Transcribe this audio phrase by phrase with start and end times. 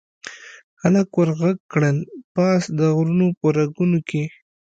[0.81, 1.97] هلک ور ږغ کړل،
[2.35, 4.23] پاس د غرونو په رګونو کې